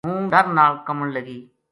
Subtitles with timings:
[0.07, 1.39] ہوں ڈر نال کَمن لگی